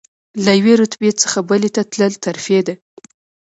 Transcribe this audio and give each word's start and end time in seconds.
له 0.43 0.51
یوې 0.59 0.73
رتبې 0.81 1.11
څخه 1.21 1.39
بلې 1.49 1.69
ته 1.75 1.81
تلل 1.91 2.13
ترفیع 2.23 2.61
ده. 2.67 2.75